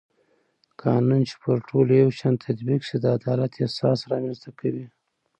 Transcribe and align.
قانون 0.83 1.21
چې 1.29 1.35
پر 1.43 1.57
ټولو 1.69 1.91
یو 2.01 2.09
شان 2.19 2.35
تطبیق 2.45 2.81
شي 2.87 2.97
د 2.99 3.05
عدالت 3.17 3.51
احساس 3.63 3.99
رامنځته 4.11 4.49
کوي 4.59 4.85